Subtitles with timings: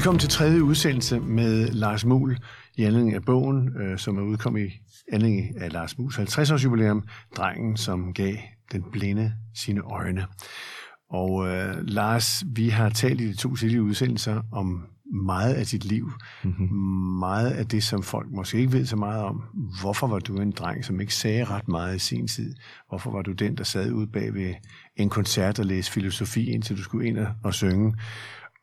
[0.00, 2.38] Velkommen til tredje udsendelse med Lars Muhl
[2.76, 4.70] i anledning af bogen, øh, som er udkommet i
[5.12, 7.02] anledning af Lars Muhls 50-års jubilæum,
[7.36, 8.34] Drengen, som gav
[8.72, 10.26] den blinde sine øjne.
[11.10, 15.84] Og øh, Lars, vi har talt i de to tidlige udsendelser om meget af dit
[15.84, 16.12] liv.
[16.44, 16.76] Mm-hmm.
[17.18, 19.42] Meget af det, som folk måske ikke ved så meget om.
[19.80, 22.54] Hvorfor var du en dreng, som ikke sagde ret meget i sin tid?
[22.88, 24.54] Hvorfor var du den, der sad ude bag ved
[24.96, 27.94] en koncert og læste filosofi, indtil du skulle ind og synge?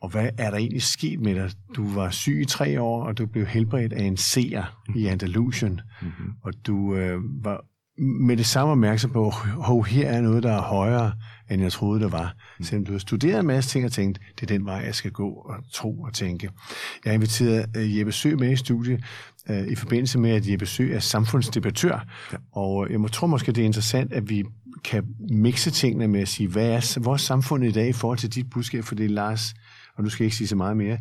[0.01, 1.51] Og hvad er der egentlig sket med dig?
[1.75, 5.81] Du var syg i tre år, og du blev helbredt af en seer i Andalusien.
[6.01, 6.33] Mm-hmm.
[6.43, 7.65] Og du øh, var
[7.99, 11.13] med det samme opmærksom på, at her er noget, der er højere,
[11.51, 12.35] end jeg troede, det var.
[12.59, 12.65] Mm.
[12.65, 15.11] Selvom du har studeret en masse ting og tænkt, det er den vej, jeg skal
[15.11, 16.49] gå og tro og tænke.
[17.05, 19.03] Jeg har inviteret uh, Jeppe Sø med i studiet
[19.49, 22.05] uh, i forbindelse med, at Jeppe Sø er samfundsdebattør.
[22.31, 22.37] Ja.
[22.51, 24.43] Og jeg må, tror måske, det er interessant, at vi
[24.83, 28.35] kan mixe tingene med at sige, hvad er vores samfund i dag i forhold til
[28.35, 28.83] dit budskab?
[28.83, 29.53] For det er Lars,
[29.97, 30.97] og nu skal jeg ikke sige så meget mere,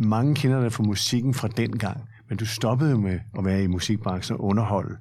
[0.00, 3.62] mange kender dig fra musikken fra den gang, men du stoppede jo med at være
[3.62, 4.96] i musikbranchen og underholde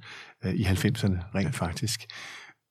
[0.45, 2.05] øh, i 90'erne rent faktisk.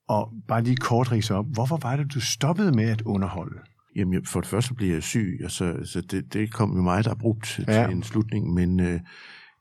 [0.09, 3.59] Og bare lige kort rise op, hvorfor var det, du stoppede med at underholde?
[3.97, 7.07] Jamen, for det første blev jeg syg, og så, så det, det kom jo meget
[7.07, 7.87] abrupt ja.
[7.87, 9.01] til en slutning, men øh,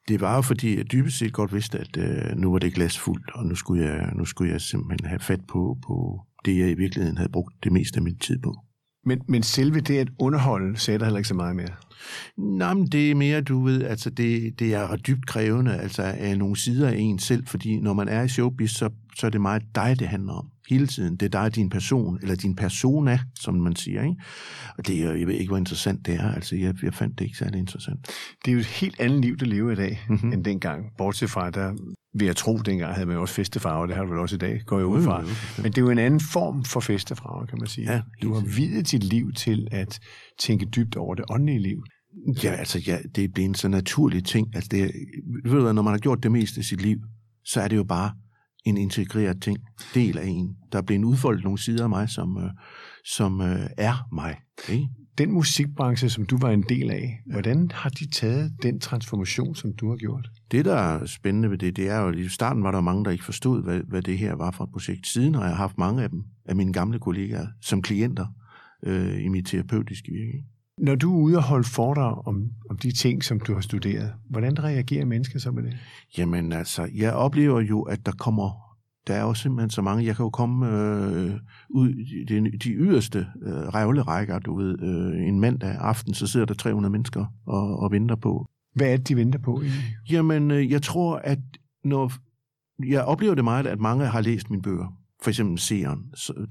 [0.07, 2.97] det var jo fordi, jeg dybest set godt vidste, at øh, nu var det glas
[2.97, 6.69] fuldt, og nu skulle, jeg, nu skulle jeg simpelthen have fat på, på det, jeg
[6.69, 8.55] i virkeligheden havde brugt det meste af min tid på.
[9.05, 11.75] Men, men selve det at underholde, sætter heller ikke så meget mere?
[12.37, 16.37] Nej, men det er mere, du ved, altså det, det er dybt krævende, altså af
[16.37, 19.41] nogle sider af en selv, fordi når man er i showbiz, så, så er det
[19.41, 20.47] meget dig, det handler om.
[20.69, 21.15] Hele tiden.
[21.15, 24.01] Det er dig, din person, eller din persona, som man siger.
[24.03, 24.15] Ikke?
[24.77, 26.31] Og det er, jeg ved ikke, hvor interessant det er.
[26.31, 28.07] Altså, jeg, jeg fandt det ikke særlig interessant.
[28.45, 30.33] Det er jo et helt andet liv, du lever i dag, mm-hmm.
[30.33, 30.85] end dengang.
[30.97, 31.73] Bortset fra, der
[32.13, 34.61] vil jeg tro, dengang havde man også festefarver, det har du vel også i dag,
[34.65, 35.23] går jeg ud fra.
[35.61, 37.91] Men det er jo en anden form for festefarver, kan man sige.
[37.91, 39.99] Ja, du har videt dit liv til at
[40.39, 41.83] tænke dybt over det åndelige liv.
[42.43, 44.55] Ja, altså, ja, det er blevet en så naturlig ting.
[44.55, 44.91] Altså, det,
[45.43, 46.97] ved du, når man har gjort det meste af sit liv,
[47.45, 48.11] så er det jo bare
[48.69, 49.57] en integreret ting,
[49.93, 50.55] del af en.
[50.71, 52.49] Der er blevet udfoldet nogle sider af mig, som, øh,
[53.05, 54.35] som øh, er mig.
[54.69, 54.87] Ikke?
[55.17, 59.73] Den musikbranche, som du var en del af, hvordan har de taget den transformation, som
[59.73, 60.29] du har gjort?
[60.51, 63.05] Det, der er spændende ved det, det er jo, at i starten var der mange,
[63.05, 65.07] der ikke forstod, hvad, hvad det her var for et projekt.
[65.07, 68.25] Siden har jeg haft mange af dem, af mine gamle kollegaer, som klienter
[68.83, 70.43] øh, i mit terapeutiske virke.
[70.79, 74.13] Når du er ude og holde foredrag om, om de ting, som du har studeret,
[74.29, 75.77] hvordan reagerer mennesker så med det?
[76.17, 78.75] Jamen altså, jeg oplever jo, at der kommer,
[79.07, 81.31] der er jo simpelthen så mange, jeg kan jo komme øh,
[81.69, 86.45] ud i de, de yderste øh, revlerækker, du ved, øh, en mandag aften, så sidder
[86.45, 88.45] der 300 mennesker og, og venter på.
[88.75, 89.61] Hvad er det, de venter på?
[89.61, 89.69] I?
[90.11, 91.39] Jamen, øh, jeg tror, at
[91.83, 92.11] når,
[92.85, 95.99] jeg oplever det meget, at mange har læst mine bøger for eksempel Seeren,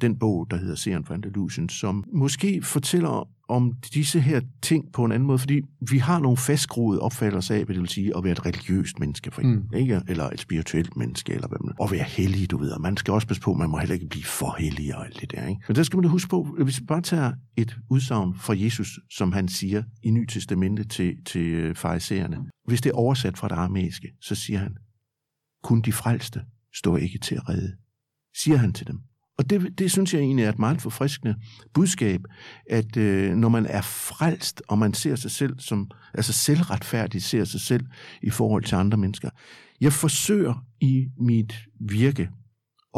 [0.01, 5.05] den bog, der hedder Seeren for Andalusien, som måske fortæller om disse her ting på
[5.05, 8.25] en anden måde, fordi vi har nogle fastgroede opfattelser af, hvad det vil sige at
[8.25, 9.79] være et religiøst menneske, for eksempel, mm.
[9.79, 10.03] ikke?
[10.09, 13.15] eller et spirituelt menneske, eller hvad man, og være hellig, du ved, og man skal
[13.15, 15.47] også passe på, man må heller ikke blive for hellig og alt det der.
[15.47, 15.63] Ikke?
[15.69, 19.01] Men der skal man da huske på, hvis vi bare tager et udsagn fra Jesus,
[19.11, 22.37] som han siger i Ny Testamente til, til øh, farisæerne,
[22.67, 24.77] hvis det er oversat fra det aramæiske, så siger han,
[25.63, 26.41] kun de frelste
[26.75, 27.73] står ikke til at redde
[28.43, 29.01] siger han til dem.
[29.39, 31.35] Og det, det synes jeg egentlig er et meget forfriskende
[31.75, 32.21] budskab,
[32.71, 37.45] at øh, når man er frelst, og man ser sig selv som, altså selvretfærdigt ser
[37.45, 37.87] sig selv
[38.23, 39.31] i forhold til andre mennesker.
[39.81, 42.29] Jeg forsøger i mit virke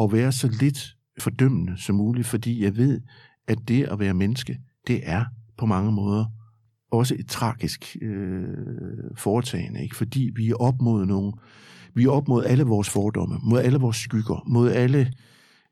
[0.01, 3.01] at være så lidt fordømmende som muligt, fordi jeg ved,
[3.47, 5.25] at det at være menneske, det er
[5.57, 6.25] på mange måder
[6.91, 8.43] også et tragisk øh,
[9.17, 9.95] foretagende, ikke?
[9.95, 11.33] fordi vi er op mod nogle,
[11.95, 15.13] vi er op mod alle vores fordomme, mod alle vores skygger, mod alle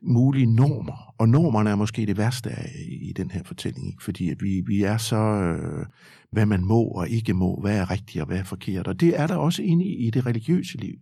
[0.02, 1.14] mulige normer.
[1.18, 2.72] Og normerne er måske det værste af,
[3.02, 4.02] i den her fortælling, ikke?
[4.02, 5.86] fordi at vi, vi er så, øh,
[6.32, 8.88] hvad man må og ikke må, hvad er rigtigt og hvad er forkert.
[8.88, 10.96] Og det er der også inde i, i det religiøse liv.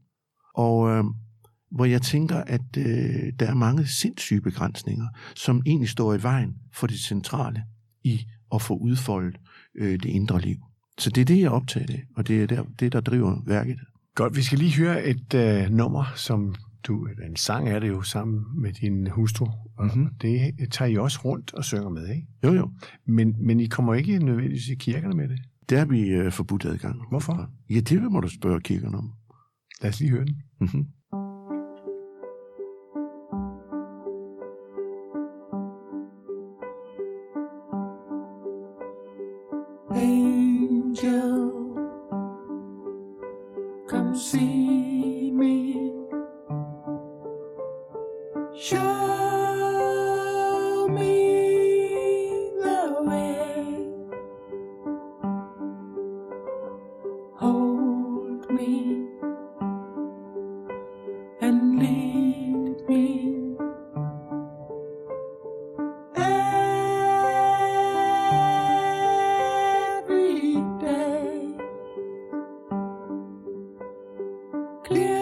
[0.54, 1.04] Og øh,
[1.70, 6.54] hvor jeg tænker, at øh, der er mange sindssyge begrænsninger, som egentlig står i vejen
[6.74, 7.62] for det centrale
[8.04, 8.20] i
[8.54, 9.40] at få udfoldet
[9.74, 10.56] øh, det indre liv.
[10.98, 13.78] Så det er det, jeg optager det, og det er der, det, der driver værket.
[14.18, 18.02] Godt, vi skal lige høre et øh, nummer, som du, en sang er det jo
[18.02, 20.14] sammen med din hustru, og mm-hmm.
[20.22, 22.26] det tager I også rundt og synger med, ikke?
[22.44, 22.70] Jo, jo.
[23.06, 25.38] Men, men I kommer ikke nødvendigvis i kirkerne med det?
[25.68, 27.08] Det har vi øh, forbudt adgang.
[27.08, 27.50] Hvorfor?
[27.70, 29.12] Ja, det må du spørge kirkerne om.
[29.82, 30.42] Lad os lige høre den.
[30.60, 30.86] Mm-hmm.
[74.88, 75.17] clear.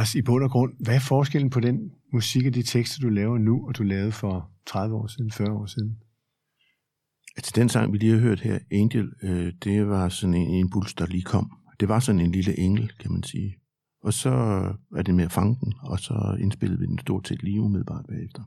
[0.00, 3.08] Lars, i bund og grund, hvad er forskellen på den musik og de tekster, du
[3.08, 5.98] laver nu, og du lavede for 30 år siden, 40 år siden?
[7.36, 10.94] Altså den sang, vi lige har hørt her, Angel, øh, det var sådan en impuls,
[10.94, 11.50] der lige kom.
[11.80, 13.56] Det var sådan en lille engel, kan man sige.
[14.02, 14.30] Og så
[14.96, 18.04] er det med at fange den, og så indspillede vi den stort set lige umiddelbart
[18.08, 18.42] bagefter.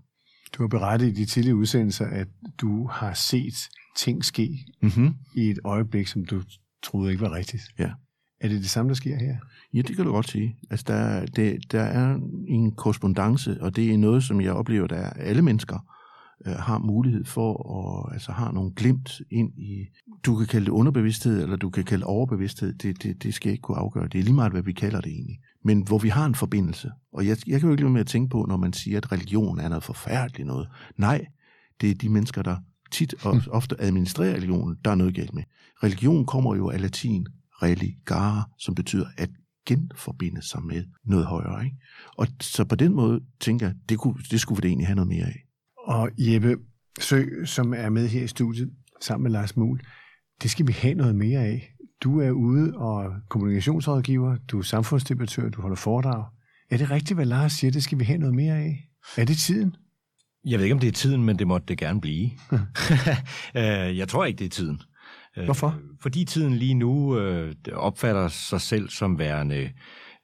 [0.53, 2.27] Du har berettet i de tidlige udsendelser, at
[2.61, 5.13] du har set ting ske Mm-hmm.
[5.35, 6.43] i et øjeblik, som du
[6.83, 7.63] troede ikke var rigtigt.
[7.79, 7.91] Ja.
[8.43, 9.35] Er det det samme, der sker her?
[9.73, 10.55] Ja, det kan du godt sige.
[10.69, 15.09] Altså, der, det, der er en korrespondence, og det er noget, som jeg oplever, der
[15.09, 15.79] alle mennesker
[16.45, 19.87] øh, har mulighed for, og altså har nogle glimt ind i,
[20.25, 23.49] du kan kalde det underbevidsthed, eller du kan kalde det overbevidsthed, det, det, det skal
[23.49, 24.07] jeg ikke kunne afgøre.
[24.07, 25.39] Det er lige meget, hvad vi kalder det egentlig.
[25.63, 26.91] Men hvor vi har en forbindelse.
[27.13, 29.11] Og jeg, jeg kan jo ikke lade med at tænke på, når man siger, at
[29.11, 30.69] religion er noget forfærdeligt noget.
[30.97, 31.25] Nej,
[31.81, 32.57] det er de mennesker, der
[32.91, 35.43] tit og ofte administrerer religionen, der er noget galt med.
[35.83, 37.27] Religion kommer jo af latin
[37.63, 39.29] religare, som betyder at
[39.65, 41.65] genforbinde sig med noget højere.
[41.65, 41.77] Ikke?
[42.17, 44.95] Og så på den måde tænker jeg, det, kunne, det skulle vi da egentlig have
[44.95, 45.45] noget mere af.
[45.77, 46.57] Og Jeppe
[46.99, 49.81] Sø, som er med her i studiet sammen med Lars Muhl,
[50.41, 51.73] det skal vi have noget mere af.
[52.03, 56.25] Du er ude og kommunikationsrådgiver, du er samfundsdebattør, du holder foredrag.
[56.69, 58.89] Er det rigtigt, hvad Lars siger, det skal vi have noget mere af?
[59.17, 59.75] Er det tiden?
[60.45, 62.31] Jeg ved ikke, om det er tiden, men det måtte det gerne blive.
[63.57, 64.81] Øh, jeg tror ikke, det er tiden.
[65.37, 65.79] Øh, Hvorfor?
[66.01, 69.69] Fordi tiden lige nu øh, opfatter sig selv som værende,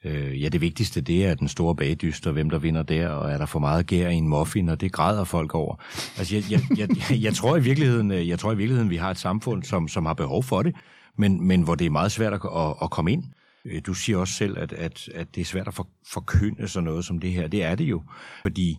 [0.05, 3.31] øh, ja det vigtigste det er den store bagdyst, og hvem der vinder der, og
[3.31, 5.75] er der for meget gær i en muffin, og det græder folk over.
[6.17, 6.89] Altså jeg, jeg, jeg,
[7.24, 10.05] jeg, tror i virkeligheden, øh, jeg tror i virkeligheden, vi har et samfund, som, som
[10.05, 10.75] har behov for det,
[11.17, 13.24] men, men hvor det er meget svært at, at, at komme ind.
[13.65, 16.84] Øh, Du siger også selv, at, at, at det er svært at for, forkynde sådan
[16.84, 17.48] noget som det her.
[17.48, 18.03] Det er det jo,
[18.41, 18.77] fordi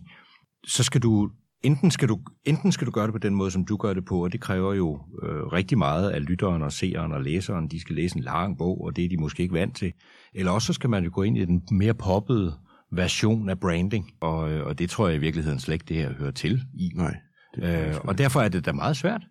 [0.67, 1.29] så skal du
[1.63, 4.05] enten skal du enten skal du gøre det på den måde, som du gør det
[4.05, 7.67] på, og det kræver jo øh, rigtig meget af lytteren og seeren og læseren.
[7.67, 9.93] De skal læse en lang bog, og det er de måske ikke vant til.
[10.35, 12.53] Eller også så skal man jo gå ind i den mere poppede
[12.91, 16.13] version af branding, og, øh, og det tror jeg i virkeligheden slet ikke det her
[16.13, 16.91] hører til i.
[16.95, 17.15] Nej.
[17.57, 19.21] Øh, og derfor er det da meget svært.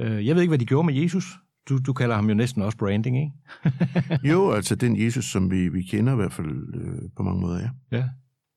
[0.00, 1.24] Øh, jeg ved ikke, hvad de gjorde med Jesus.
[1.68, 3.32] Du, du kalder ham jo næsten også branding, ikke?
[4.32, 7.60] Jo, altså den Jesus, som vi, vi kender i hvert fald øh, på mange måder,
[7.60, 7.96] ja.
[7.98, 8.04] Ja.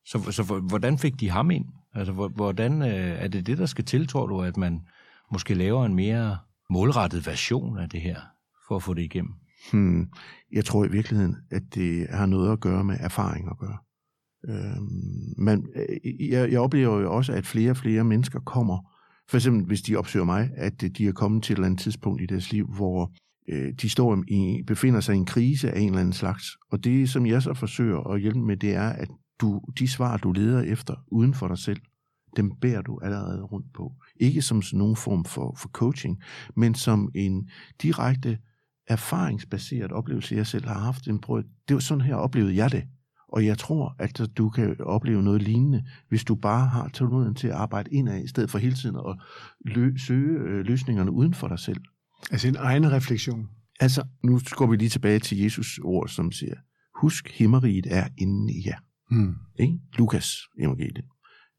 [0.06, 1.64] Så, så hvor- hvordan fik de ham ind?
[1.94, 4.80] Altså, hvordan øh, er det det, der skal til, tror du, at man
[5.32, 6.38] måske laver en mere
[6.70, 8.20] målrettet version af det her,
[8.68, 9.32] for at få det igennem?
[9.72, 10.08] Hmm.
[10.52, 13.78] Jeg tror i virkeligheden, at det har noget at gøre med erfaring at gøre.
[14.48, 18.78] Øhm, man, øh, jeg, jeg oplever jo også, at flere og flere mennesker kommer,
[19.30, 21.80] for eksempel hvis de opsøger mig, at øh, de er kommet til et eller andet
[21.80, 23.12] tidspunkt i deres liv, hvor
[23.48, 26.44] øh, de står i, befinder sig i en krise af en eller anden slags.
[26.70, 29.08] Og det, som jeg så forsøger at hjælpe med, det er, at
[29.40, 31.80] du, de svar, du leder efter uden for dig selv,
[32.36, 33.92] dem bærer du allerede rundt på.
[34.16, 36.22] Ikke som nogen form for, for coaching,
[36.56, 37.48] men som en
[37.82, 38.38] direkte
[38.86, 41.06] erfaringsbaseret oplevelse, jeg selv har haft.
[41.06, 42.84] En prøv, det var sådan her oplevede jeg det.
[43.28, 47.48] Og jeg tror, at du kan opleve noget lignende, hvis du bare har tålmodigheden til
[47.48, 49.16] at arbejde indad, i stedet for hele tiden at
[49.68, 51.80] lø- søge øh, løsningerne uden for dig selv.
[52.30, 53.48] Altså en egen refleksion.
[53.80, 56.54] Altså, nu går vi lige tilbage til Jesus ord, som siger,
[57.00, 58.78] husk, himmeriget er inde i jer.
[59.12, 59.34] Hmm.
[59.58, 59.78] Ikke?
[59.98, 61.04] Lukas evangeliet.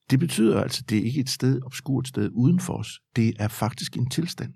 [0.10, 3.00] Det betyder altså, det er ikke et sted, obskurt sted uden for os.
[3.16, 4.54] Det er faktisk en tilstand.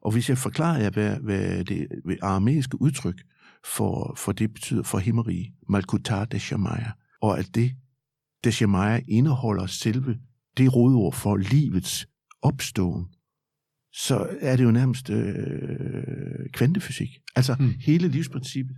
[0.00, 3.22] Og hvis jeg forklarer jer, hvad, hvad det hvad aramæiske udtryk
[3.64, 6.90] for, for det betyder for himmerige, Malkutar de Shamaya,
[7.22, 7.72] og at det,
[8.44, 10.18] de Shamaya indeholder selve
[10.56, 12.06] det rodord for livets
[12.42, 13.06] opståen,
[13.92, 17.08] så er det jo nærmest øh, kvantefysik.
[17.36, 17.64] Altså Mm.
[17.64, 17.74] mm.
[17.80, 18.76] hele livsprincippet,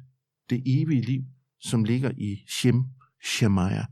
[0.51, 1.23] det evige liv,
[1.61, 2.85] som ligger i Shem,
[3.25, 3.85] Shemaya,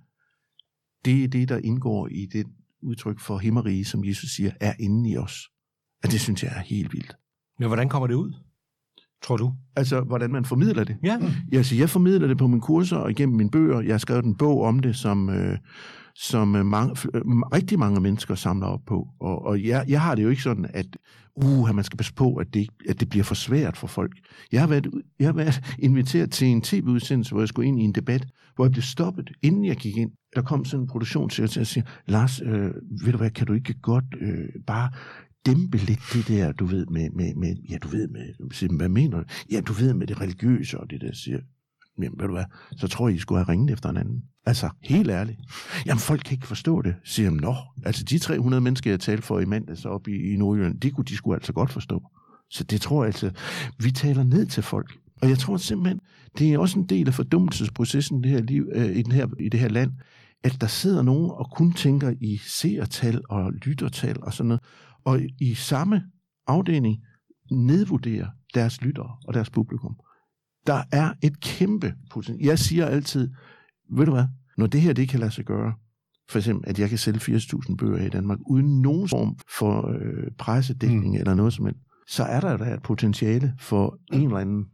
[1.04, 2.46] det er det, der indgår i det
[2.82, 5.48] udtryk for himmerige, som Jesus siger, er inde i os.
[6.02, 7.16] Og det synes jeg er helt vildt.
[7.58, 8.32] Men hvordan kommer det ud,
[9.22, 9.52] tror du?
[9.76, 10.96] Altså, hvordan man formidler det.
[11.02, 11.18] Ja.
[11.52, 13.80] Altså, jeg formidler det på mine kurser og igennem mine bøger.
[13.80, 15.58] Jeg har skrevet en bog om det, som, øh,
[16.14, 19.08] som øh, mange, øh, rigtig mange mennesker samler op på.
[19.20, 20.86] Og, og jeg, jeg har det jo ikke sådan, at
[21.36, 24.12] uh, man skal passe på, at det, at det bliver for svært for folk.
[24.52, 27.84] Jeg har, været, jeg har været inviteret til en tv-udsendelse, hvor jeg skulle ind i
[27.84, 30.10] en debat, hvor jeg blev stoppet, inden jeg gik ind.
[30.34, 32.70] Der kom sådan en produktionschef til at sige, Lars, øh,
[33.04, 34.90] ved du hvad, kan du ikke godt øh, bare
[35.46, 38.88] dæmpe lidt det der, du ved, med, med, med ja, du ved, med, siger, hvad
[38.88, 39.24] mener du?
[39.50, 41.38] Ja, du ved, med det religiøse og det der, siger,
[42.02, 42.44] jamen, ved du hvad,
[42.76, 44.22] så tror jeg, I skulle have ringet efter en anden.
[44.46, 45.38] Altså, helt ærligt.
[45.86, 46.94] Jamen, folk kan ikke forstå det.
[47.04, 50.36] Siger jeg, nå, altså de 300 mennesker, jeg talte for i mandags op i, i
[50.36, 52.02] Nordjylland, de kunne de skulle altså godt forstå.
[52.50, 53.30] Så det tror jeg altså,
[53.78, 54.92] vi taler ned til folk.
[55.22, 56.00] Og jeg tror simpelthen,
[56.38, 59.48] det er også en del af fordummelsesprocessen det her, liv, øh, i, den her, i
[59.48, 59.92] det her land,
[60.44, 64.62] at der sidder nogen og kun tænker i seertal og lyttertal og sådan noget,
[65.04, 66.02] og i samme
[66.46, 67.02] afdeling
[67.50, 69.96] nedvurderer deres lyttere og deres publikum.
[70.66, 72.48] Der er et kæmpe potentiale.
[72.48, 73.30] Jeg siger altid,
[73.92, 74.24] ved du hvad,
[74.58, 75.74] når det her det kan lade sig gøre,
[76.30, 80.30] for eksempel, at jeg kan sælge 80.000 bøger i Danmark, uden nogen form for øh,
[80.38, 81.20] pressedækning mm.
[81.20, 84.64] eller noget som helst, så er der jo et potentiale for en eller anden,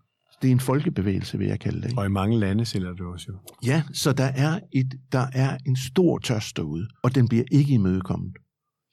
[0.42, 1.88] det er en folkebevægelse, vil jeg kalde det.
[1.88, 2.00] Ikke?
[2.00, 3.38] Og i mange lande sælger du også jo.
[3.66, 7.74] Ja, så der er, et, der er en stor tørst derude, og den bliver ikke
[7.74, 8.36] imødekommet.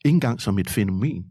[0.04, 1.24] Ikke engang som et fænomen.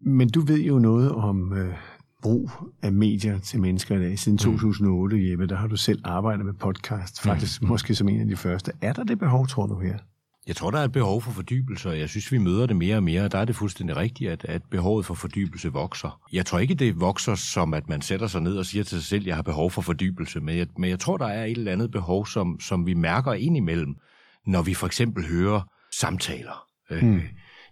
[0.00, 1.74] Men du ved jo noget om øh,
[2.22, 2.50] brug
[2.82, 4.18] af medier til mennesker i dag.
[4.18, 7.68] Siden 2008, Jeppe, der har du selv arbejdet med podcast, faktisk mm.
[7.68, 8.72] måske som en af de første.
[8.82, 9.98] Er der det behov, tror du her?
[10.46, 12.96] Jeg tror, der er et behov for fordybelse, og jeg synes, vi møder det mere
[12.96, 16.20] og mere, og der er det fuldstændig rigtigt, at, at behovet for fordybelse vokser.
[16.32, 19.06] Jeg tror ikke, det vokser som, at man sætter sig ned og siger til sig
[19.06, 21.72] selv, jeg har behov for fordybelse, men jeg, men jeg tror, der er et eller
[21.72, 23.96] andet behov, som, som vi mærker indimellem,
[24.46, 25.60] når vi for eksempel hører
[25.92, 26.64] samtaler.
[27.02, 27.20] Mm.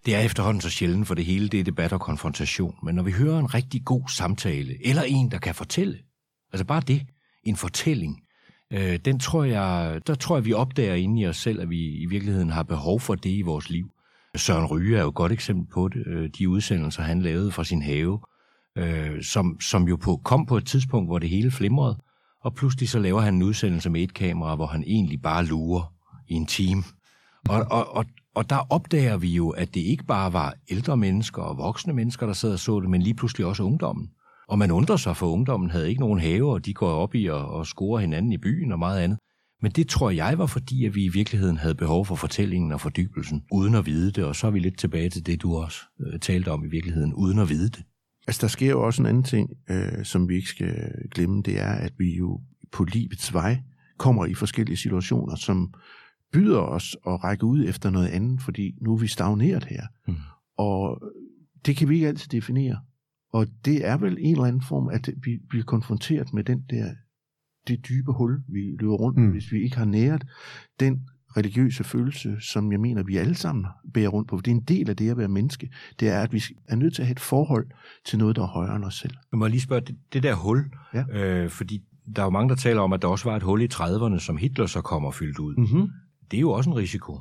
[0.04, 3.02] Det er efterhånden så sjældent, for det hele det er debat og konfrontation, men når
[3.02, 5.98] vi hører en rigtig god samtale, eller en, der kan fortælle,
[6.52, 7.06] altså bare det,
[7.44, 8.20] en fortælling,
[8.72, 12.02] øh, den tror jeg, der tror jeg, vi opdager inde i os selv, at vi
[12.02, 13.90] i virkeligheden har behov for det i vores liv.
[14.36, 16.06] Søren Ryge er jo et godt eksempel på det.
[16.06, 18.20] Øh, de udsendelser, han lavede fra sin have,
[18.78, 21.98] øh, som, som jo på, kom på et tidspunkt, hvor det hele flimrede,
[22.44, 25.92] og pludselig så laver han en udsendelse med et kamera, hvor han egentlig bare lurer
[26.28, 26.82] i en time.
[27.48, 28.04] Og, og, og,
[28.36, 32.26] og der opdager vi jo, at det ikke bare var ældre mennesker og voksne mennesker,
[32.26, 34.10] der sad og så det, men lige pludselig også ungdommen.
[34.48, 37.26] Og man undrer sig, for ungdommen havde ikke nogen have, og de går op i
[37.26, 39.18] og, score hinanden i byen og meget andet.
[39.62, 42.80] Men det tror jeg var fordi, at vi i virkeligheden havde behov for fortællingen og
[42.80, 44.24] fordybelsen, uden at vide det.
[44.24, 47.14] Og så er vi lidt tilbage til det, du også øh, talte om i virkeligheden,
[47.14, 47.84] uden at vide det.
[48.26, 51.60] Altså, der sker jo også en anden ting, øh, som vi ikke skal glemme, det
[51.60, 52.40] er, at vi jo
[52.72, 53.58] på livets vej
[53.98, 55.74] kommer i forskellige situationer, som
[56.32, 59.82] byder os at række ud efter noget andet, fordi nu er vi stagneret her.
[60.08, 60.14] Mm.
[60.58, 61.02] Og
[61.66, 62.78] det kan vi ikke altid definere.
[63.32, 66.90] Og det er vel en eller anden form, at vi bliver konfronteret med den der,
[67.68, 69.30] det dybe hul, vi løber rundt, Mm.
[69.30, 70.26] hvis vi ikke har næret
[70.80, 74.36] den religiøse følelse, som jeg mener, vi alle sammen bærer rundt på.
[74.36, 75.70] For det er en del af det at være menneske.
[76.00, 77.66] Det er, at vi er nødt til at have et forhold
[78.04, 79.14] til noget, der er højere end os selv.
[79.32, 80.64] Jeg må lige spørge, det, det der hul,
[80.94, 81.04] Ja.
[81.10, 81.82] øh, fordi
[82.16, 84.18] der er jo mange, der taler om, at der også var et hul i 30'erne,
[84.18, 85.54] som Hitler så kom og fyldte ud.
[85.56, 85.90] Mm-hmm.
[86.30, 87.20] Det er jo også en risiko,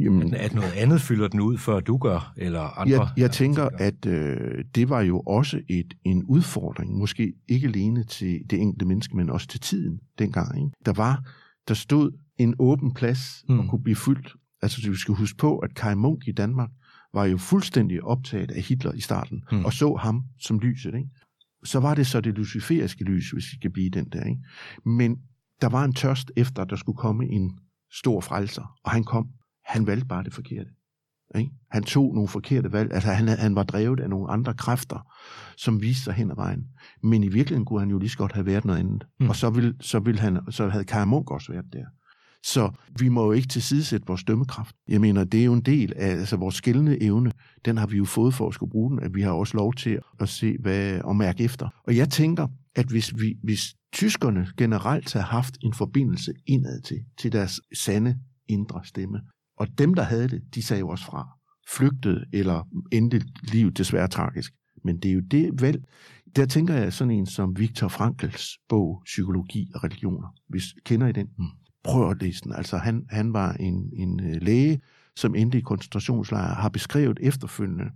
[0.00, 2.98] Jamen, At noget andet fylder den ud, før du gør, eller andre?
[2.98, 8.04] jeg, jeg tænker, at øh, det var jo også et, en udfordring, måske ikke alene
[8.04, 10.58] til det enkelte menneske, men også til tiden dengang.
[10.58, 10.70] Ikke?
[10.86, 11.24] Der var,
[11.68, 13.58] der stod en åben plads mm.
[13.58, 14.34] Og kunne blive fyldt.
[14.62, 16.70] Altså, vi skal huske på, at Kai Munk i Danmark
[17.14, 19.44] var jo fuldstændig optaget af Hitler i starten.
[19.52, 19.64] Mm.
[19.64, 20.94] og så ham som lyset.
[20.94, 21.08] Ikke?
[21.64, 24.24] Så var det så det luciferiske lys, hvis vi skal blive den der.
[24.24, 24.40] Ikke?
[24.84, 25.16] Men
[25.60, 27.58] der var en tørst efter, at der skulle komme en
[27.92, 29.28] stor frelser, og han kom.
[29.64, 30.70] Han valgte bare det forkerte.
[31.34, 31.50] Ikke?
[31.70, 32.92] Han tog nogle forkerte valg.
[32.92, 35.12] Altså, han, han var drevet af nogle andre kræfter,
[35.56, 36.64] som viste sig hen ad vejen.
[37.02, 39.06] Men i virkeligheden kunne han jo lige så godt have været noget andet.
[39.20, 39.28] Mm.
[39.28, 41.84] Og så, ville, så, ville han, så havde Kai Munk også været der.
[42.44, 44.76] Så vi må jo ikke tilsidesætte vores dømmekraft.
[44.88, 47.32] Jeg mener, det er jo en del af altså, vores skældende evne.
[47.64, 49.74] Den har vi jo fået for at skulle bruge den, at vi har også lov
[49.74, 51.68] til at se hvad, og mærke efter.
[51.86, 56.98] Og jeg tænker, at hvis, vi, hvis tyskerne generelt har haft en forbindelse indad til,
[57.18, 59.20] til deres sande indre stemme,
[59.58, 61.28] og dem, der havde det, de sagde jo også fra,
[61.76, 64.52] flygtede eller endte livet desværre tragisk.
[64.84, 65.84] Men det er jo det valg.
[66.36, 70.28] Der tænker jeg sådan en som Viktor Frankls bog, Psykologi og religioner.
[70.48, 71.26] Hvis kender I den?
[71.38, 71.44] Mm.
[71.84, 72.52] Prøv at læse den.
[72.52, 74.80] Altså han, han var en, en øh, læge,
[75.16, 77.90] som endte i koncentrationslejre, har beskrevet efterfølgende,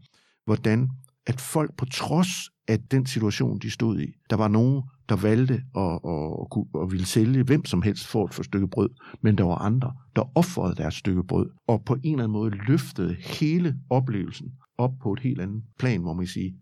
[0.45, 0.91] hvordan
[1.27, 2.29] at folk på trods
[2.69, 6.91] af den situation, de stod i, der var nogen, der valgte at, at, at, at
[6.91, 10.37] ville sælge hvem som helst for et for stykke brød, men der var andre, der
[10.39, 15.13] offrede deres stykke brød, og på en eller anden måde løftede hele oplevelsen op på
[15.13, 16.53] et helt andet plan, hvor man siger,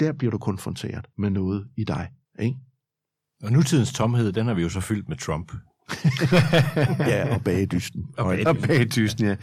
[0.00, 2.08] der bliver du konfronteret med noget i dig.
[2.38, 2.56] Ikke?
[3.42, 5.52] Og nutidens tomhed, den har vi jo så fyldt med Trump.
[6.98, 8.06] Ja, og bagedysten.
[8.16, 9.36] Og bagdysten, ja.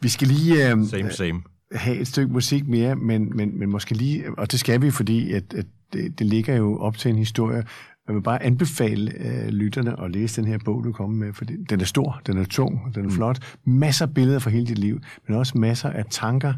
[0.00, 1.42] Vi skal lige øh, Same, same.
[1.72, 5.32] have et stykke musik mere, men, men, men måske lige, og det skal vi, fordi
[5.32, 7.64] at, at det, det ligger jo op til en historie.
[8.06, 11.44] Jeg vil bare anbefale øh, lytterne at læse den her bog, du kommer med, for
[11.44, 13.38] den er stor, den er tung, den er flot.
[13.64, 16.54] Masser af billeder fra hele dit liv, men også masser af tanker.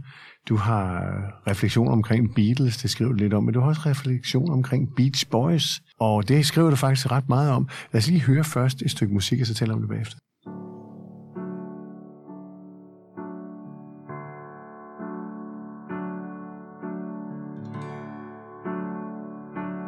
[0.48, 1.12] Du har
[1.46, 5.30] refleksioner omkring Beatles, det skriver du lidt om, men du har også refleksioner omkring Beach
[5.30, 7.68] Boys, og det skriver du faktisk ret meget om.
[7.92, 10.16] Lad os lige høre først et stykke musik, og så taler om det bagefter.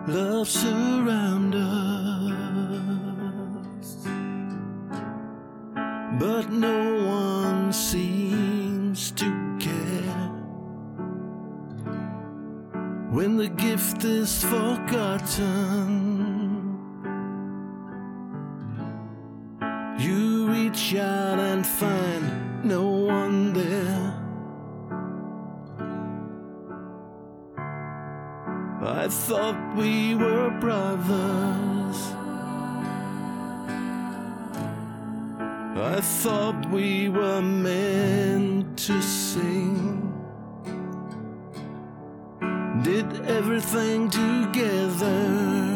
[0.09, 0.82] Love soon.
[20.73, 24.15] Reach out and find no one there.
[28.81, 31.99] I thought we were brothers.
[35.77, 40.09] I thought we were meant to sing.
[42.83, 45.72] Did everything together.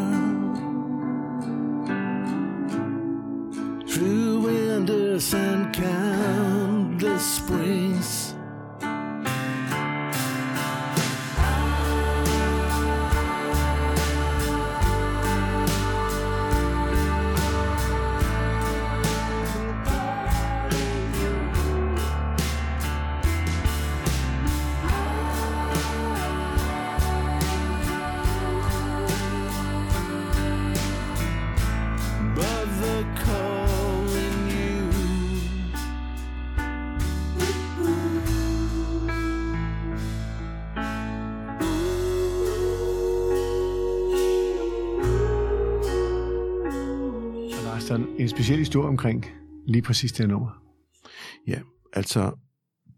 [48.18, 49.26] En speciel historie omkring
[49.66, 50.62] lige præcis det her nummer.
[51.46, 51.58] Ja,
[51.92, 52.32] altså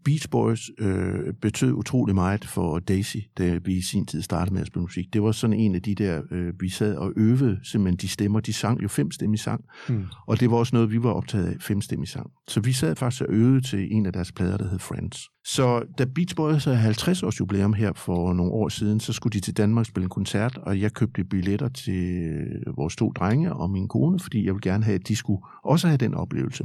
[0.05, 4.61] Beach Boys øh, betød utrolig meget for Daisy, da vi i sin tid startede med
[4.61, 5.13] at spille musik.
[5.13, 8.39] Det var sådan en af de der, øh, vi sad og øvede simpelthen de stemmer.
[8.39, 10.05] De sang jo fem stemme sang, Mm.
[10.27, 12.29] og det var også noget, vi var optaget af, fem stemme sang.
[12.47, 15.17] Så vi sad faktisk og øvede til en af deres plader, der hed Friends.
[15.45, 19.33] Så da Beach Boys havde 50 års jubilæum her for nogle år siden, så skulle
[19.33, 22.33] de til Danmark spille en koncert, og jeg købte billetter til
[22.75, 25.87] vores to drenge og min kone, fordi jeg ville gerne have, at de skulle også
[25.87, 26.63] have den oplevelse.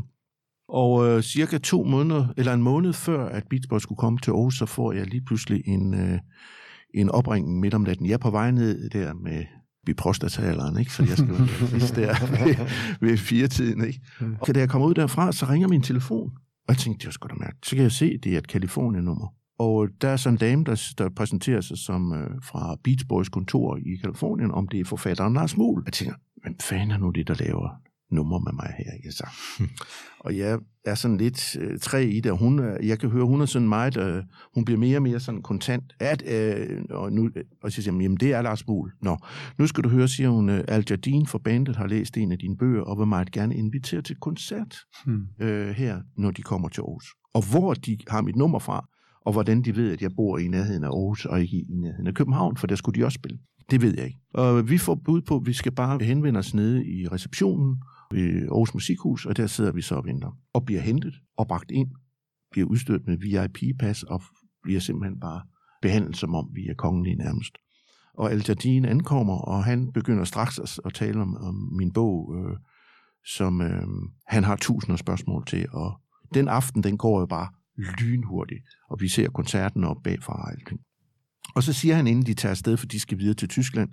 [0.69, 4.31] Og øh, cirka to måneder, eller en måned før, at Beach Boys skulle komme til
[4.31, 6.19] Aarhus, så får jeg lige pludselig en, øh,
[6.95, 8.07] en opringning midt om natten.
[8.07, 9.45] Jeg er på vej ned der med
[9.97, 10.93] prostataalderen, ikke?
[10.93, 11.39] Så jeg skal være
[12.07, 12.57] der ved,
[13.01, 14.01] ved fire tiden, ikke?
[14.41, 16.31] Og da jeg kommer ud derfra, så ringer min telefon.
[16.69, 17.57] Og jeg tænkte, det var sgu da mærke.
[17.65, 19.35] Så kan jeg se, det er et Kalifornien-nummer.
[19.59, 23.29] Og der er sådan en dame, der, der præsenterer sig som øh, fra Beach Boys
[23.29, 25.83] kontor i Kalifornien, om det er forfatteren Lars Muhl.
[25.87, 27.69] Jeg tænker, hvem fanden er nu det, der laver
[28.15, 29.27] nummer med mig her, jeg så.
[30.21, 33.25] og jeg er sådan lidt øh, træ i det, og hun, er- jeg kan høre,
[33.25, 34.23] hun er sådan meget, øh,
[34.55, 35.85] hun bliver mere og mere sådan kontant.
[36.01, 37.31] At, øh, og, nu,
[37.63, 38.93] og så siger hun, jamen det er Lars Muhl.
[39.03, 39.17] Nå,
[39.59, 42.39] nu skal du høre, siger hun, øh, Al Jardine fra bandet har læst en af
[42.39, 45.23] dine bøger, og vil meget gerne invitere til koncert Hmm.
[45.41, 47.07] øh, her, når de kommer til Aarhus.
[47.35, 48.89] Og hvor de har mit nummer fra,
[49.27, 52.07] og hvordan de ved, at jeg bor i nærheden af Aarhus, og ikke i nærheden
[52.07, 53.39] af København, for der skulle de også spille.
[53.71, 54.19] Det ved jeg ikke.
[54.35, 57.77] Og vi får bud på, at vi skal bare henvende os nede i receptionen
[58.15, 60.39] i Aarhus Musikhus, og der sidder vi så og venter.
[60.53, 61.91] Og bliver hentet og bragt ind,
[62.51, 64.23] bliver udstyret med VIP-pas, og
[64.63, 65.43] bliver simpelthen bare
[65.83, 67.53] behandlet, som om vi er kongelige nærmest.
[68.15, 72.35] Og Al Jardine ankommer, og han begynder straks at, at tale om, om min bog,
[72.37, 72.57] øh,
[73.27, 73.87] som øh,
[74.27, 76.01] han har tusinder af spørgsmål til, og
[76.35, 80.81] den aften, den går jo bare lynhurtigt, og vi ser koncerten op bagfra og alting.
[81.55, 83.91] Og så siger han, inden de tager afsted, for de skal videre til Tyskland,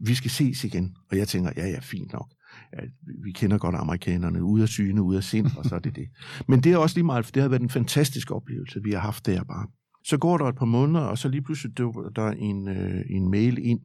[0.00, 0.96] vi skal ses igen.
[1.10, 2.28] Og jeg tænker, ja, ja, fint nok
[2.72, 2.88] at
[3.24, 6.08] vi kender godt amerikanerne, ude af syne, ude af sind, og så er det det.
[6.48, 8.98] Men det er også lige meget, for det har været en fantastisk oplevelse, vi har
[8.98, 9.66] haft der bare.
[10.04, 13.30] Så går der et par måneder, og så lige pludselig dukker der en, øh, en
[13.30, 13.80] mail ind,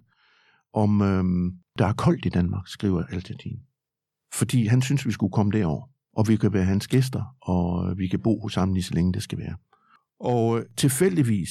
[0.74, 1.24] om øh,
[1.78, 3.60] der er koldt i Danmark, skriver Altadin.
[4.34, 7.98] Fordi han synes, vi skulle komme derover, og vi kan være hans gæster, og øh,
[7.98, 9.56] vi kan bo hos ham lige så længe det skal være.
[10.20, 11.50] Og øh, tilfældigvis,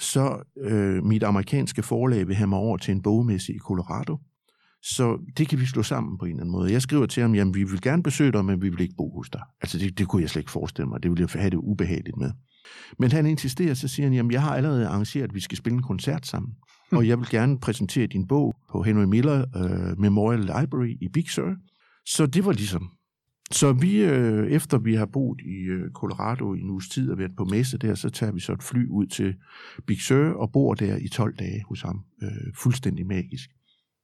[0.00, 4.18] så øh, mit amerikanske forlag vil have mig over til en bogmesse i Colorado,
[4.82, 6.72] så det kan vi slå sammen på en eller anden måde.
[6.72, 9.16] Jeg skriver til ham, jamen vi vil gerne besøge dig, men vi vil ikke bo
[9.16, 9.42] hos dig.
[9.60, 11.02] Altså det, det kunne jeg slet ikke forestille mig.
[11.02, 12.30] Det ville jeg have det ubehageligt med.
[12.98, 15.76] Men han insisterer, så siger han, jamen jeg har allerede arrangeret, at vi skal spille
[15.76, 16.52] en koncert sammen.
[16.92, 21.30] Og jeg vil gerne præsentere din bog på Henry Miller uh, Memorial Library i Big
[21.30, 21.54] Sur.
[22.06, 22.90] Så det var ligesom.
[23.50, 27.18] Så vi, øh, efter vi har boet i øh, Colorado i en uges tid og
[27.18, 29.34] været på messe der, så tager vi så et fly ud til
[29.86, 32.04] Big Sur og bor der i 12 dage hos ham.
[32.22, 33.50] Øh, fuldstændig magisk.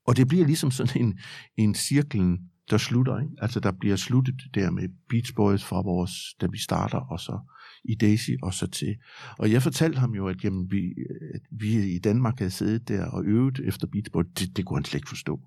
[0.06, 1.18] Og det bliver ligesom sådan en,
[1.56, 2.38] en cirklen,
[2.70, 3.20] der slutter.
[3.20, 3.32] Ikke?
[3.38, 7.38] Altså der bliver sluttet der med Beach Boys fra vores, da vi starter, og så
[7.84, 8.96] i Daisy, og så til.
[9.38, 10.94] Og jeg fortalte ham jo, at, jamen, vi,
[11.34, 14.26] at vi i Danmark havde siddet der og øvet efter Beach Boys.
[14.38, 15.40] Det, det kunne han slet ikke forstå.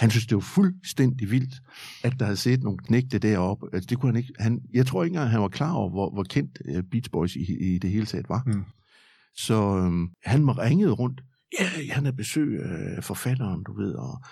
[0.00, 1.54] Han synes, det var fuldstændig vildt,
[2.04, 3.66] at der havde set nogle knægte deroppe.
[3.72, 6.10] Altså, det kunne han ikke, han, jeg tror ikke engang, han var klar over, hvor,
[6.10, 8.42] hvor kendt uh, Beach Boys i, i det hele taget var.
[8.46, 8.64] Mm.
[9.36, 11.20] Så øhm, han ringede rundt.
[11.60, 14.22] Ja, han er besøg af forfatteren, du ved, og,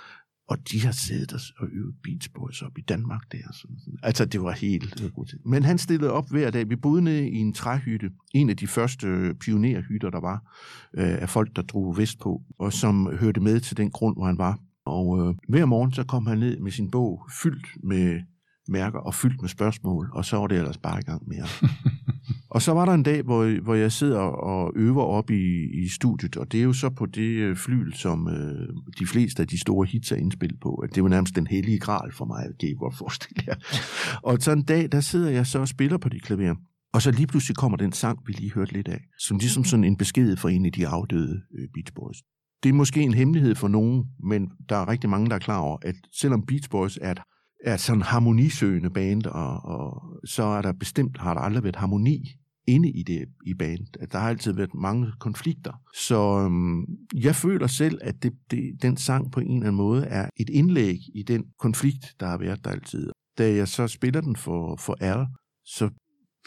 [0.48, 3.52] og de har siddet og, øvet Beach Boys op i Danmark der.
[3.52, 3.98] Sådan, sådan.
[4.02, 5.34] Altså, det var helt øh, godt.
[5.44, 6.70] Men han stillede op hver dag.
[6.70, 8.10] Vi boede nede i en træhytte.
[8.34, 10.58] En af de første øh, pionerhytter, der var,
[10.94, 14.38] øh, af folk, der drog vestpå, og som hørte med til den grund, hvor han
[14.38, 14.58] var.
[14.86, 18.20] Og øh, hver morgen, så kom han ned med sin bog, fyldt med
[18.68, 21.46] mærker og fyldt med spørgsmål, og så var det ellers bare i gang mere.
[22.54, 25.88] og så var der en dag, hvor, hvor jeg sidder og øver op i, i
[25.88, 29.48] studiet, og det er jo så på det øh, flyl, som øh, de fleste af
[29.48, 30.74] de store hits er indspillet på.
[30.74, 33.54] At det var nærmest den hellige gral for mig, det kan I godt forestille jer.
[34.28, 36.54] og så en dag, der sidder jeg så og spiller på de klaver.
[36.92, 39.84] Og så lige pludselig kommer den sang, vi lige hørte lidt af, som ligesom sådan
[39.84, 42.16] en besked for en af de afdøde øh, Beach Boys.
[42.62, 45.58] Det er måske en hemmelighed for nogen, men der er rigtig mange, der er klar
[45.58, 47.20] over, at selvom Beach Boys er et
[47.64, 52.36] er sådan harmonisøgende band, og, og så er der bestemt, har der aldrig været harmoni
[52.66, 53.86] inde i det i band.
[54.00, 55.72] At der har altid været mange konflikter.
[55.94, 60.06] Så øhm, jeg føler selv, at det, det, den sang på en eller anden måde
[60.06, 63.10] er et indlæg i den konflikt, der har været der altid.
[63.38, 65.26] Da jeg så spiller den for, for Al,
[65.64, 65.90] så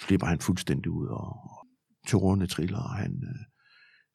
[0.02, 1.68] flipper han fuldstændig ud, og, og
[2.08, 3.46] tårerne triller, og han, øh,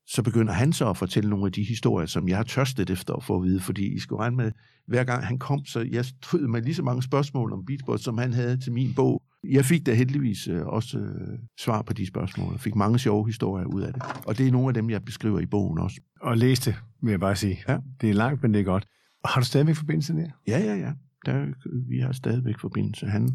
[0.07, 3.15] så begynder han så at fortælle nogle af de historier, som jeg har tørstet efter
[3.15, 4.53] at få at vide, fordi I skulle regne med,
[4.87, 8.19] hver gang han kom, så jeg stod med lige så mange spørgsmål om Beatbox, som
[8.19, 9.23] han havde til min bog.
[9.44, 12.52] Jeg fik da heldigvis øh, også øh, svar på de spørgsmål.
[12.52, 14.02] Jeg fik mange sjove historier ud af det.
[14.26, 16.00] Og det er nogle af dem, jeg beskriver i bogen også.
[16.20, 17.59] Og læs det, vil jeg bare sige.
[17.68, 17.78] Ja.
[18.00, 18.87] Det er langt, men det er godt.
[19.24, 20.28] Og har du stadigvæk forbindelse der?
[20.48, 20.92] Ja, ja, ja.
[21.26, 21.46] Der,
[21.88, 23.07] vi har stadigvæk forbindelse.
[23.07, 23.28] Han,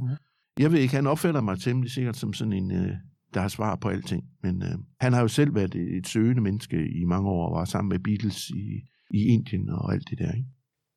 [0.59, 2.91] jeg ved ikke, han opfatter mig temmelig sikkert som sådan en, øh,
[3.33, 4.23] der har svar på alting.
[4.43, 7.59] Men øh, han har jo selv været et, et søgende menneske i mange år, og
[7.59, 10.31] var sammen med Beatles i, i Indien og alt det der.
[10.31, 10.49] Ikke?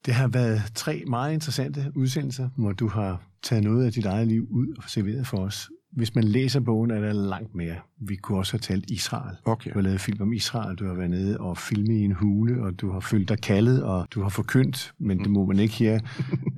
[0.07, 4.29] Det har været tre meget interessante udsendelser, hvor du har taget noget af dit eget
[4.29, 5.71] liv ud og serveret for os.
[5.93, 7.75] Hvis man læser bogen, er der langt mere.
[8.01, 9.37] Vi kunne også have talt Israel.
[9.45, 9.71] Okay.
[9.71, 12.63] Du har lavet film om Israel, du har været nede og filmet i en hule,
[12.63, 15.75] og du har følt dig kaldet, og du har forkyndt, men det må man ikke
[15.75, 16.01] her.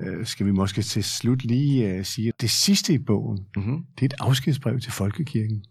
[0.06, 3.84] Øh, skal vi måske til slut lige uh, sige, at det sidste i bogen, Mm-hmm.
[3.98, 5.64] det er et afskedsbrev til Folkekirken.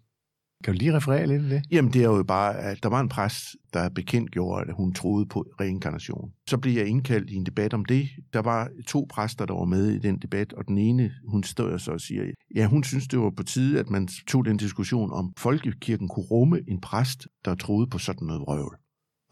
[0.64, 1.64] Kan du lige referere lidt af det?
[1.72, 4.94] Jamen, det er jo bare, at der var en præst, der bekendt gjorde, at hun
[4.94, 6.32] troede på reinkarnation.
[6.50, 8.10] Så blev jeg indkaldt i en debat om det.
[8.34, 11.78] Der var to præster, der var med i den debat, og den ene, hun står
[11.78, 12.24] så og siger,
[12.56, 16.26] ja, hun synes, det var på tide, at man tog den diskussion om, folkekirken kunne
[16.26, 18.78] rumme en præst, der troede på sådan noget vrøvl.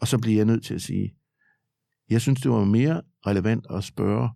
[0.00, 1.14] Og så blev jeg nødt til at sige,
[2.10, 4.28] jeg synes, det var mere relevant at spørge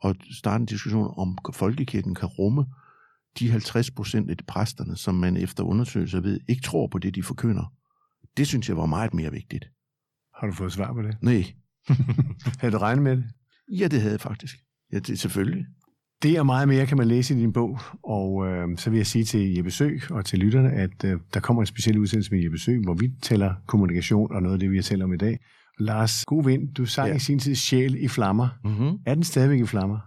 [0.00, 2.64] og starte en diskussion om folkekirken kan rumme
[3.38, 7.14] de 50 procent af de præsterne, som man efter undersøgelser ved, ikke tror på det,
[7.14, 7.72] de forkynder.
[8.36, 9.64] Det synes jeg var meget mere vigtigt.
[10.40, 11.16] Har du fået svar på det?
[11.22, 11.44] Nej,
[12.60, 13.24] Havde du regnet med det?
[13.78, 14.56] ja, det havde jeg faktisk.
[14.92, 15.66] Ja, det selvfølgelig.
[16.22, 19.06] Det og meget mere kan man læse i din bog, og øh, så vil jeg
[19.06, 22.42] sige til Jeppe Søg og til lytterne, at øh, der kommer en speciel udsendelse med
[22.42, 25.16] Jeppe Søg, hvor vi tæller kommunikation og noget af det, vi har talt om i
[25.16, 25.38] dag.
[25.78, 27.08] Lars, god vind, du sang.
[27.08, 27.14] Ja.
[27.14, 28.48] i sin tid Sjæl i flammer.
[28.64, 28.98] Mm-hmm.
[29.06, 29.98] Er den stadigvæk i flammer?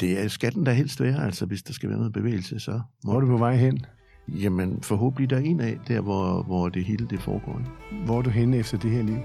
[0.00, 3.16] Det er skatten der helst være, altså hvis der skal være noget bevægelse, så Hvor
[3.16, 3.86] er du på vej hen?
[4.28, 7.60] Jamen, forhåbentlig der er en af, der hvor, hvor det hele det foregår.
[8.04, 9.16] Hvor er du henne efter det her liv?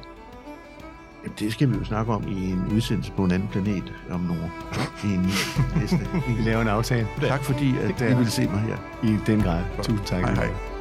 [1.24, 4.20] Jamen, det skal vi jo snakke om i en udsendelse på en anden planet om
[4.20, 4.52] nogle
[5.04, 5.22] i en
[5.82, 6.00] næste.
[6.28, 8.78] Vi laver en aftale Tak fordi, at I vil se mig her.
[9.04, 9.64] i den grad.
[9.84, 10.22] Tusind tak.
[10.22, 10.73] Hej, hej.